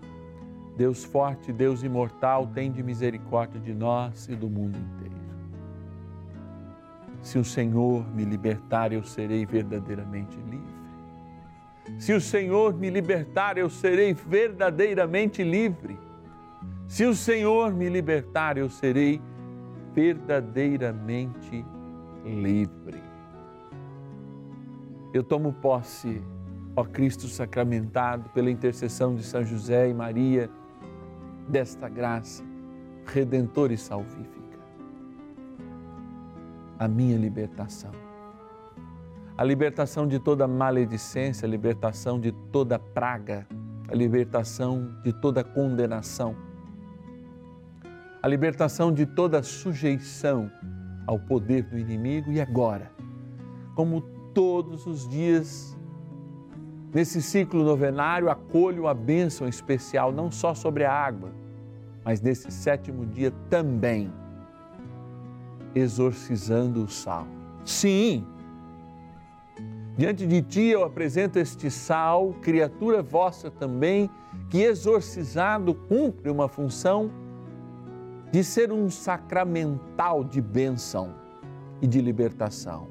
Deus 0.76 1.06
Forte, 1.06 1.54
Deus 1.54 1.82
Imortal, 1.82 2.48
tem 2.48 2.70
de 2.70 2.84
misericórdia 2.84 3.62
de 3.62 3.74
nós 3.74 4.28
e 4.28 4.36
do 4.36 4.50
mundo 4.50 4.78
inteiro. 4.78 5.16
Se 7.22 7.40
o 7.40 7.46
Senhor 7.46 8.06
me 8.14 8.26
libertar, 8.26 8.92
eu 8.92 9.06
serei 9.06 9.46
verdadeiramente 9.46 10.36
livre. 10.52 10.77
Se 12.00 12.14
o 12.14 12.22
Senhor 12.22 12.74
me 12.74 12.90
libertar, 12.90 13.58
eu 13.58 13.70
serei 13.70 14.14
verdadeiramente 14.14 15.44
livre. 15.44 15.98
Se 16.88 17.06
o 17.06 17.16
Senhor 17.16 17.74
me 17.74 17.90
libertar, 17.90 18.58
eu 18.58 18.70
serei 18.70 19.22
verdadeiramente 19.94 21.66
livre. 22.24 23.02
Eu 25.14 25.24
tomo 25.24 25.54
posse 25.54 26.22
ó 26.78 26.84
Cristo 26.84 27.28
sacramentado, 27.28 28.30
pela 28.30 28.52
intercessão 28.52 29.16
de 29.16 29.24
São 29.24 29.44
José 29.44 29.90
e 29.90 29.94
Maria, 29.96 30.48
desta 31.50 31.90
graça 31.90 32.44
redentora 33.04 33.74
e 33.74 33.78
salvífica. 33.78 34.60
A 36.78 36.88
minha 36.88 37.18
libertação. 37.18 37.92
A 39.38 39.44
libertação 39.44 40.08
de 40.08 40.20
toda 40.20 40.48
maledicência, 40.48 41.46
a 41.46 41.50
libertação 41.50 42.20
de 42.20 42.32
toda 42.52 42.80
praga, 42.80 43.48
a 43.88 43.94
libertação 43.94 44.96
de 45.04 45.14
toda 45.14 45.44
condenação, 45.44 46.36
a 48.22 48.28
libertação 48.28 48.92
de 48.92 49.06
toda 49.06 49.44
sujeição 49.44 50.52
ao 51.06 51.20
poder 51.20 51.64
do 51.64 51.78
inimigo 51.78 52.32
e 52.32 52.42
agora, 52.42 52.92
como 53.76 54.02
todos 54.34 54.88
os 54.88 55.08
dias 55.08 55.78
Nesse 56.94 57.22
ciclo 57.22 57.64
novenário, 57.64 58.30
acolho 58.30 58.88
a 58.88 58.94
bênção 58.94 59.48
especial, 59.48 60.12
não 60.12 60.32
só 60.32 60.54
sobre 60.54 60.86
a 60.86 60.92
água, 60.92 61.32
mas 62.04 62.22
nesse 62.22 62.50
sétimo 62.50 63.06
dia 63.06 63.32
também, 63.50 64.12
exorcizando 65.76 66.84
o 66.84 66.88
sal. 66.88 67.28
Sim, 67.66 68.26
diante 69.98 70.28
de 70.28 70.42
ti 70.42 70.68
eu 70.68 70.84
apresento 70.84 71.40
este 71.40 71.72
sal, 71.72 72.34
criatura 72.42 73.02
vossa 73.02 73.50
também, 73.50 74.10
que 74.50 74.62
exorcizado 74.62 75.74
cumpre 75.74 76.30
uma 76.30 76.48
função 76.48 77.12
de 78.32 78.44
ser 78.44 78.72
um 78.72 78.90
sacramental 78.90 80.24
de 80.24 80.42
bênção 80.42 81.16
e 81.82 81.88
de 81.88 82.00
libertação. 82.00 82.88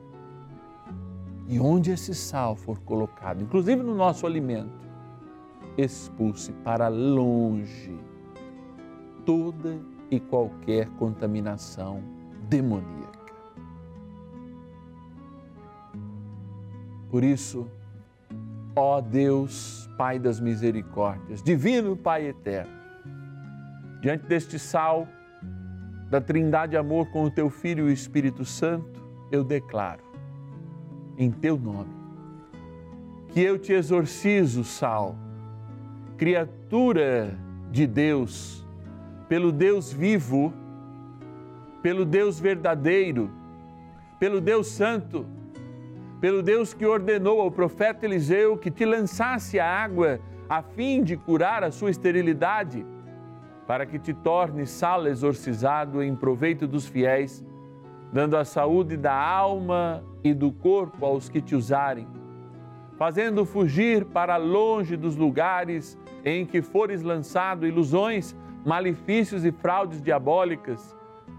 E 1.46 1.60
onde 1.60 1.92
esse 1.92 2.14
sal 2.14 2.56
for 2.56 2.80
colocado, 2.80 3.42
inclusive 3.42 3.82
no 3.82 3.94
nosso 3.94 4.26
alimento, 4.26 4.86
expulse 5.78 6.52
para 6.64 6.88
longe 6.88 7.96
toda 9.24 9.78
e 10.10 10.18
qualquer 10.18 10.88
contaminação 10.90 12.02
demoníaca. 12.48 13.05
Por 17.10 17.22
isso, 17.24 17.68
ó 18.74 19.00
Deus, 19.00 19.88
Pai 19.96 20.18
das 20.18 20.38
misericórdias, 20.38 21.42
Divino 21.42 21.96
Pai 21.96 22.26
eterno, 22.26 22.72
diante 24.00 24.26
deste 24.26 24.58
sal 24.58 25.08
da 26.10 26.20
Trindade 26.20 26.76
Amor 26.76 27.06
com 27.10 27.24
o 27.24 27.30
teu 27.30 27.50
Filho 27.50 27.86
e 27.86 27.90
o 27.90 27.92
Espírito 27.92 28.44
Santo, 28.44 29.02
eu 29.30 29.42
declaro 29.42 30.02
em 31.18 31.30
teu 31.30 31.58
nome. 31.58 31.94
Que 33.28 33.40
eu 33.40 33.58
te 33.58 33.72
exorcizo, 33.72 34.64
Sal, 34.64 35.16
criatura 36.16 37.36
de 37.70 37.86
Deus, 37.86 38.66
pelo 39.28 39.50
Deus 39.50 39.92
vivo, 39.92 40.52
pelo 41.82 42.04
Deus 42.04 42.38
verdadeiro, 42.38 43.30
pelo 44.18 44.40
Deus 44.40 44.68
santo, 44.68 45.26
pelo 46.26 46.42
Deus 46.42 46.74
que 46.74 46.84
ordenou 46.84 47.40
ao 47.40 47.52
profeta 47.52 48.04
Eliseu 48.04 48.56
que 48.56 48.68
te 48.68 48.84
lançasse 48.84 49.60
a 49.60 49.64
água 49.64 50.18
a 50.48 50.60
fim 50.60 51.00
de 51.00 51.16
curar 51.16 51.62
a 51.62 51.70
sua 51.70 51.88
esterilidade, 51.88 52.84
para 53.64 53.86
que 53.86 53.96
te 53.96 54.12
torne 54.12 54.66
sal 54.66 55.06
exorcizado 55.06 56.02
em 56.02 56.16
proveito 56.16 56.66
dos 56.66 56.84
fiéis 56.84 57.46
dando 58.12 58.36
a 58.36 58.44
saúde 58.44 58.96
da 58.96 59.14
alma 59.14 60.02
e 60.24 60.34
do 60.34 60.50
corpo 60.50 61.06
aos 61.06 61.28
que 61.28 61.40
te 61.40 61.54
usarem, 61.54 62.08
fazendo 62.96 63.46
fugir 63.46 64.04
para 64.06 64.36
longe 64.36 64.96
dos 64.96 65.14
lugares 65.14 65.96
em 66.24 66.44
que 66.44 66.60
fores 66.60 67.02
lançado 67.02 67.64
ilusões, 67.64 68.34
malefícios 68.64 69.44
e 69.44 69.52
fraudes 69.52 70.02
diabólicas, 70.02 70.92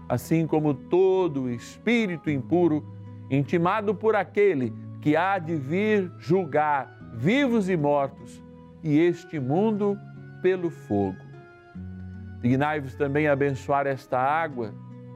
assim 0.08 0.46
como 0.46 0.72
todo 0.72 1.50
espírito 1.50 2.30
impuro, 2.30 2.96
intimado 3.30 3.94
por 3.94 4.16
aquele 4.16 4.72
que 5.00 5.16
há 5.16 5.38
de 5.38 5.56
vir 5.56 6.10
julgar 6.18 6.98
vivos 7.14 7.68
e 7.68 7.76
mortos, 7.76 8.42
e 8.82 8.98
este 8.98 9.40
mundo 9.40 9.98
pelo 10.40 10.70
fogo. 10.70 11.18
Dignai-vos 12.40 12.94
também 12.94 13.26
abençoar 13.26 13.86
esta 13.86 14.18
água 14.18 14.72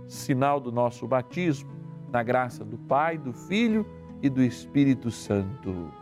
sinal 0.08 0.58
do 0.60 0.72
nosso 0.72 1.06
batismo, 1.06 1.70
na 2.10 2.22
graça 2.22 2.64
do 2.64 2.76
Pai, 2.76 3.16
do 3.16 3.32
Filho 3.32 3.86
e 4.20 4.28
do 4.28 4.42
Espírito 4.42 5.10
Santo. 5.10 5.92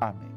Amém. 0.00 0.28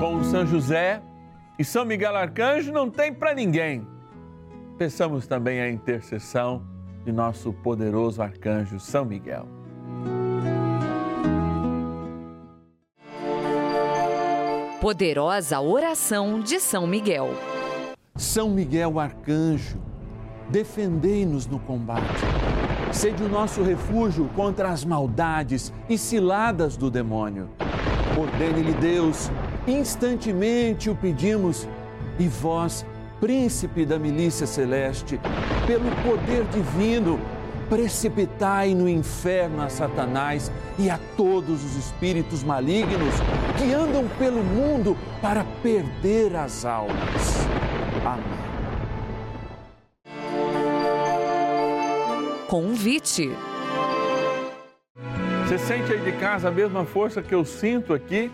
Com 0.00 0.24
São 0.24 0.46
José 0.46 1.02
e 1.58 1.64
São 1.64 1.84
Miguel 1.84 2.16
Arcanjo 2.16 2.72
não 2.72 2.90
tem 2.90 3.12
para 3.12 3.34
ninguém. 3.34 3.86
Peçamos 4.76 5.26
também 5.28 5.60
a 5.60 5.70
intercessão 5.70 6.62
de 7.04 7.12
nosso 7.12 7.52
poderoso 7.52 8.20
arcanjo 8.20 8.80
São 8.80 9.04
Miguel. 9.04 9.46
Poderosa 14.80 15.60
oração 15.60 16.40
de 16.40 16.58
São 16.58 16.86
Miguel. 16.86 17.30
São 18.16 18.50
Miguel 18.50 18.98
Arcanjo, 18.98 19.80
defendei-nos 20.50 21.46
no 21.46 21.58
combate. 21.58 22.20
Sede 22.92 23.22
o 23.22 23.28
nosso 23.28 23.62
refúgio 23.62 24.28
contra 24.36 24.68
as 24.70 24.84
maldades 24.84 25.72
e 25.88 25.96
ciladas 25.96 26.76
do 26.76 26.90
demônio. 26.90 27.48
Ordene-lhe 28.18 28.74
Deus, 28.74 29.30
instantemente 29.66 30.90
o 30.90 30.94
pedimos, 30.94 31.66
e 32.18 32.28
vós, 32.28 32.84
príncipe 33.24 33.86
da 33.86 33.98
milícia 33.98 34.46
celeste, 34.46 35.18
pelo 35.66 35.90
poder 36.02 36.44
divino, 36.52 37.18
precipitai 37.70 38.74
no 38.74 38.86
inferno 38.86 39.62
a 39.62 39.70
Satanás 39.70 40.52
e 40.78 40.90
a 40.90 41.00
todos 41.16 41.64
os 41.64 41.74
espíritos 41.74 42.42
malignos 42.42 43.14
que 43.56 43.72
andam 43.72 44.06
pelo 44.18 44.44
mundo 44.44 44.94
para 45.22 45.42
perder 45.62 46.36
as 46.36 46.66
almas. 46.66 47.46
Amém. 48.04 48.24
Convite. 52.46 53.30
Você 55.46 55.56
sente 55.56 55.94
aí 55.94 56.00
de 56.00 56.12
casa 56.18 56.48
a 56.48 56.52
mesma 56.52 56.84
força 56.84 57.22
que 57.22 57.34
eu 57.34 57.46
sinto 57.46 57.94
aqui? 57.94 58.30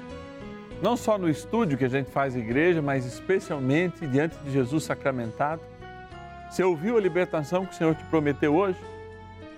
Não 0.83 0.97
só 0.97 1.19
no 1.19 1.29
estúdio 1.29 1.77
que 1.77 1.85
a 1.85 1.89
gente 1.89 2.11
faz 2.11 2.35
igreja, 2.35 2.81
mas 2.81 3.05
especialmente 3.05 4.07
diante 4.07 4.39
de 4.39 4.51
Jesus 4.51 4.85
sacramentado? 4.85 5.61
Você 6.51 6.65
ouviu 6.65 6.97
a 6.97 7.01
libertação 7.01 7.67
que 7.67 7.75
o 7.75 7.77
Senhor 7.77 7.95
te 7.95 8.03
prometeu 8.05 8.55
hoje? 8.55 8.79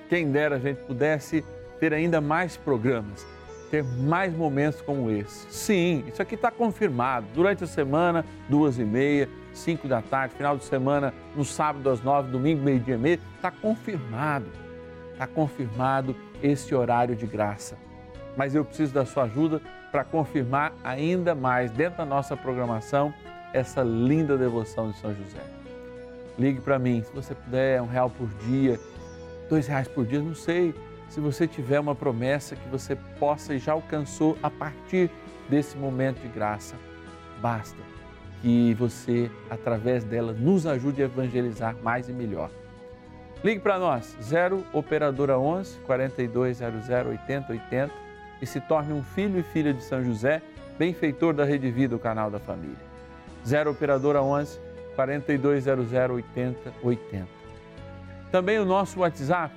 Quem 0.09 0.33
dera 0.33 0.57
a 0.57 0.59
gente 0.59 0.83
pudesse 0.83 1.45
ter 1.79 1.95
ainda 1.95 2.21
mais 2.21 2.57
programas, 2.57 3.25
ter 3.71 3.85
mais 3.85 4.35
momentos 4.35 4.81
como 4.81 5.11
esse. 5.11 5.47
Sim, 5.49 6.05
isso 6.09 6.21
aqui 6.21 6.35
está 6.35 6.51
confirmado. 6.51 7.27
Durante 7.33 7.63
a 7.63 7.69
semana, 7.69 8.27
duas 8.49 8.79
e 8.79 8.85
meia, 8.85 9.29
cinco 9.55 9.87
da 9.87 10.03
tarde, 10.03 10.35
final 10.35 10.57
de 10.57 10.65
semana, 10.65 11.15
no 11.37 11.45
sábado 11.45 11.89
às 11.89 12.03
nove, 12.03 12.33
domingo, 12.33 12.63
meio-dia 12.63 12.97
e 12.97 12.99
meia, 12.99 13.21
está 13.37 13.51
confirmado. 13.51 14.47
Está 15.13 15.29
confirmado 15.29 16.17
esse 16.43 16.75
horário 16.75 17.15
de 17.15 17.27
graça. 17.27 17.79
Mas 18.37 18.55
eu 18.55 18.65
preciso 18.65 18.93
da 18.93 19.05
sua 19.05 19.25
ajuda 19.25 19.61
para 19.91 20.05
confirmar 20.05 20.73
ainda 20.83 21.35
mais 21.35 21.71
dentro 21.71 21.99
da 21.99 22.07
nossa 22.07 22.37
programação 22.37 23.13
essa 23.53 23.83
linda 23.83 24.39
devoção 24.39 24.91
de 24.91 24.99
São 24.99 25.15
José. 25.15 25.43
Ligue 26.39 26.61
para 26.61 26.79
mim, 26.79 27.03
se 27.03 27.13
você 27.13 27.35
puder, 27.35 27.83
um 27.83 27.87
real 27.87 28.09
por 28.09 28.27
dia, 28.47 28.81
dois 29.51 29.67
reais 29.67 29.87
por 29.87 30.07
dia, 30.07 30.21
não 30.21 30.35
sei. 30.35 30.75
Se 31.11 31.21
você 31.21 31.47
tiver 31.47 31.79
uma 31.79 31.95
promessa 31.95 32.57
que 32.57 32.69
você 32.71 32.97
possa 33.19 33.55
e 33.55 33.59
já 33.59 33.73
alcançou 33.73 34.39
a 34.43 34.49
partir 34.49 35.11
desse 35.51 35.77
momento 35.77 36.21
de 36.21 36.29
graça, 36.29 36.75
basta 37.43 37.77
que 38.41 38.73
você, 38.75 39.31
através 39.51 40.05
dela, 40.05 40.33
nos 40.33 40.67
ajude 40.67 41.03
a 41.03 41.05
evangelizar 41.05 41.77
mais 41.83 42.09
e 42.09 42.13
melhor. 42.13 42.51
Ligue 43.45 43.61
para 43.61 43.79
nós, 43.79 44.17
0 44.23 44.65
Operadora 44.73 45.39
11 45.39 45.79
4200 45.81 46.89
8080 46.89 48.02
e 48.43 48.47
se 48.47 48.61
torne 48.61 48.93
um 48.93 49.03
filho 49.03 49.39
e 49.39 49.43
filha 49.45 49.73
de 49.73 49.83
São 49.85 50.03
José, 50.03 50.43
benfeitor 50.77 51.33
da 51.33 51.45
Rede 51.45 51.71
Vida, 51.71 51.95
o 51.95 51.99
canal 51.99 52.29
da 52.29 52.41
família. 52.41 52.77
0 53.47 53.71
Operadora 53.71 54.21
11 54.21 54.61
4200 54.97 55.93
8080. 55.93 57.29
Também 58.33 58.59
o 58.59 58.65
nosso 58.65 59.01
WhatsApp, 59.01 59.55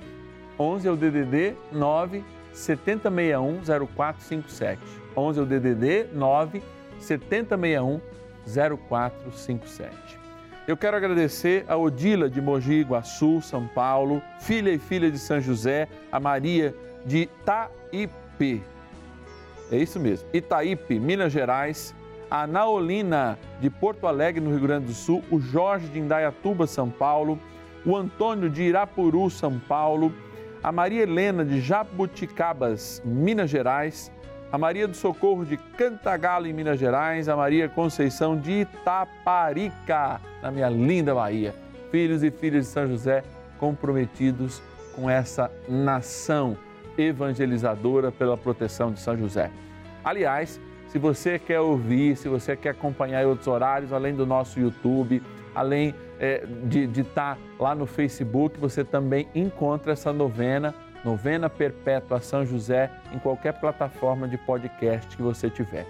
11 0.58 0.88
é 0.88 0.90
o 0.90 0.96
DDD 0.96 1.56
9 1.72 2.24
7061 2.52 3.60
0457. 3.88 4.80
11 5.16 5.38
é 5.38 5.42
o 5.42 5.46
DDD 5.46 6.06
9 6.14 6.62
7061 7.00 8.00
0457. 8.46 10.26
Eu 10.66 10.76
quero 10.76 10.96
agradecer 10.96 11.64
a 11.68 11.76
Odila 11.76 12.28
de 12.28 12.40
Mogi 12.40 12.82
Guaçu, 12.82 13.40
São 13.40 13.66
Paulo, 13.68 14.22
filha 14.40 14.70
e 14.70 14.78
filha 14.78 15.10
de 15.10 15.18
São 15.18 15.40
José, 15.40 15.88
a 16.10 16.18
Maria 16.18 16.74
de 17.04 17.18
Itaipe. 17.22 18.62
É 19.70 19.76
isso 19.76 19.98
mesmo, 19.98 20.28
Itaípe, 20.32 20.98
Minas 20.98 21.32
Gerais, 21.32 21.94
a 22.30 22.46
Naolina 22.46 23.38
de 23.60 23.68
Porto 23.68 24.06
Alegre, 24.06 24.40
no 24.40 24.50
Rio 24.50 24.60
Grande 24.60 24.86
do 24.86 24.92
Sul, 24.92 25.24
o 25.30 25.40
Jorge 25.40 25.88
de 25.88 25.98
Indaiatuba, 25.98 26.66
São 26.66 26.88
Paulo, 26.88 27.38
o 27.84 27.96
Antônio 27.96 28.48
de 28.48 28.62
Irapuru, 28.62 29.28
São 29.30 29.58
Paulo, 29.58 30.12
a 30.62 30.72
Maria 30.72 31.02
Helena 31.02 31.44
de 31.44 31.60
Jabuticabas, 31.60 33.02
Minas 33.04 33.50
Gerais, 33.50 34.10
a 34.50 34.58
Maria 34.58 34.86
do 34.86 34.96
Socorro 34.96 35.44
de 35.44 35.56
Cantagalo, 35.56 36.46
em 36.46 36.52
Minas 36.52 36.78
Gerais, 36.78 37.28
a 37.28 37.36
Maria 37.36 37.68
Conceição 37.68 38.38
de 38.38 38.60
Itaparica, 38.60 40.20
na 40.42 40.50
minha 40.50 40.68
linda 40.68 41.14
Bahia. 41.14 41.54
Filhos 41.90 42.22
e 42.22 42.30
filhas 42.30 42.66
de 42.66 42.72
São 42.72 42.86
José 42.86 43.22
comprometidos 43.58 44.62
com 44.94 45.08
essa 45.08 45.50
nação 45.68 46.56
evangelizadora 46.98 48.10
pela 48.10 48.36
proteção 48.36 48.92
de 48.92 49.00
São 49.00 49.16
José. 49.16 49.50
Aliás, 50.04 50.60
se 50.88 50.98
você 50.98 51.38
quer 51.38 51.60
ouvir, 51.60 52.16
se 52.16 52.28
você 52.28 52.56
quer 52.56 52.70
acompanhar 52.70 53.26
outros 53.26 53.48
horários, 53.48 53.92
além 53.92 54.14
do 54.14 54.24
nosso 54.24 54.58
YouTube, 54.60 55.22
além 55.54 55.94
é, 56.18 56.44
de 56.64 57.00
estar 57.00 57.34
tá 57.34 57.38
lá 57.58 57.74
no 57.74 57.86
Facebook, 57.86 58.58
você 58.58 58.84
também 58.84 59.28
encontra 59.34 59.92
essa 59.92 60.12
novena 60.12 60.74
Novena 61.06 61.48
Perpétua 61.48 62.20
São 62.20 62.44
José 62.44 62.90
em 63.12 63.18
qualquer 63.20 63.52
plataforma 63.60 64.26
de 64.26 64.36
podcast 64.36 65.16
que 65.16 65.22
você 65.22 65.48
tiver. 65.48 65.86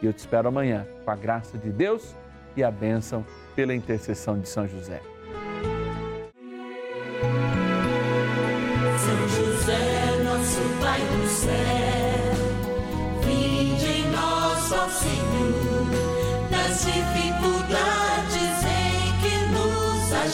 E 0.00 0.06
eu 0.06 0.12
te 0.12 0.20
espero 0.20 0.48
amanhã, 0.48 0.86
com 1.04 1.10
a 1.10 1.14
graça 1.14 1.58
de 1.58 1.70
Deus 1.70 2.16
e 2.56 2.64
a 2.64 2.70
bênção 2.70 3.26
pela 3.54 3.74
intercessão 3.74 4.38
de 4.38 4.48
São 4.48 4.66
José. 4.66 5.13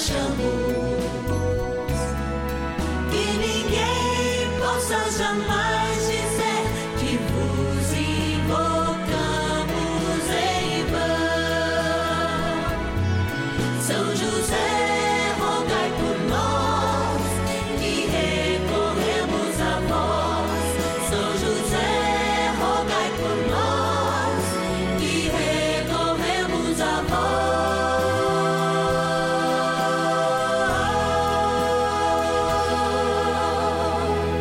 Nos 0.01 0.11
achamos. 0.11 0.60